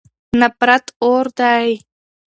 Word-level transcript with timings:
نفرت 0.39 0.85
اور 1.05 1.25
دی. 1.37 1.67